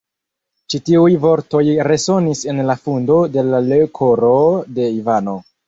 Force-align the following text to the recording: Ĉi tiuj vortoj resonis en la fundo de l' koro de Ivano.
Ĉi 0.73 0.79
tiuj 0.87 1.11
vortoj 1.25 1.61
resonis 1.89 2.43
en 2.55 2.63
la 2.71 2.77
fundo 2.87 3.21
de 3.37 3.47
l' 3.53 3.81
koro 4.01 4.35
de 4.81 4.93
Ivano. 5.01 5.41